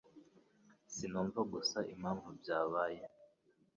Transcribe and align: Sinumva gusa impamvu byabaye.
Sinumva 0.93 1.39
gusa 1.53 1.77
impamvu 1.93 2.27
byabaye. 2.39 3.01